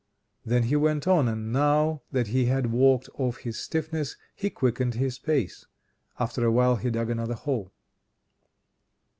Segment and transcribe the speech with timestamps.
[0.43, 4.95] Then he went on; and now that he had walked off his stiffness he quickened
[4.95, 5.67] his pace.
[6.19, 7.71] After a while he dug another hole.